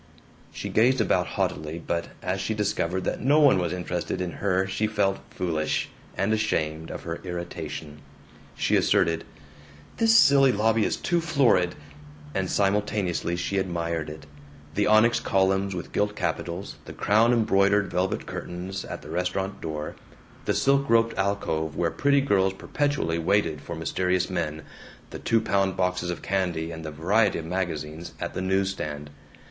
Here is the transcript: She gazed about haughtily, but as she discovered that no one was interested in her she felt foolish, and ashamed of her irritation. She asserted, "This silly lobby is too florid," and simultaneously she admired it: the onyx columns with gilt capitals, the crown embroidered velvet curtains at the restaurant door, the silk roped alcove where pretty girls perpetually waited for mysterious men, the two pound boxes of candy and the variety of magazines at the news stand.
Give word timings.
She 0.51 0.69
gazed 0.69 0.99
about 0.99 1.27
haughtily, 1.37 1.77
but 1.77 2.07
as 2.23 2.41
she 2.41 2.55
discovered 2.55 3.03
that 3.03 3.21
no 3.21 3.39
one 3.39 3.59
was 3.59 3.71
interested 3.71 4.19
in 4.19 4.31
her 4.41 4.65
she 4.65 4.87
felt 4.87 5.19
foolish, 5.29 5.89
and 6.17 6.33
ashamed 6.33 6.89
of 6.89 7.03
her 7.03 7.17
irritation. 7.23 8.01
She 8.57 8.75
asserted, 8.75 9.25
"This 9.97 10.17
silly 10.17 10.51
lobby 10.51 10.85
is 10.85 10.97
too 10.97 11.21
florid," 11.21 11.75
and 12.33 12.49
simultaneously 12.49 13.35
she 13.35 13.59
admired 13.59 14.09
it: 14.09 14.25
the 14.73 14.87
onyx 14.87 15.19
columns 15.19 15.75
with 15.75 15.91
gilt 15.91 16.15
capitals, 16.15 16.77
the 16.85 16.93
crown 16.93 17.31
embroidered 17.31 17.91
velvet 17.91 18.25
curtains 18.25 18.83
at 18.83 19.03
the 19.03 19.09
restaurant 19.11 19.61
door, 19.61 19.95
the 20.45 20.55
silk 20.55 20.89
roped 20.89 21.15
alcove 21.15 21.75
where 21.75 21.91
pretty 21.91 22.21
girls 22.21 22.53
perpetually 22.53 23.19
waited 23.19 23.61
for 23.61 23.75
mysterious 23.75 24.31
men, 24.31 24.63
the 25.11 25.19
two 25.19 25.39
pound 25.39 25.77
boxes 25.77 26.09
of 26.09 26.23
candy 26.23 26.71
and 26.71 26.83
the 26.83 26.89
variety 26.89 27.37
of 27.37 27.45
magazines 27.45 28.13
at 28.19 28.33
the 28.33 28.41
news 28.41 28.71
stand. 28.71 29.11